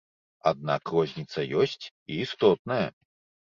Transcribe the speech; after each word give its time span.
Аднак 0.51 0.83
розніца 0.95 1.47
ёсць, 1.67 1.85
і 2.11 2.21
істотная. 2.27 2.85